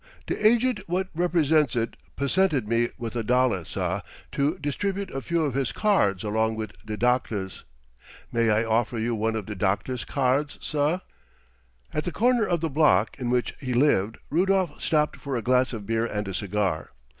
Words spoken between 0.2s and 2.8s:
"De agent what represents it pussented